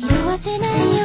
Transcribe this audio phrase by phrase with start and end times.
[0.00, 0.99] 色褪せない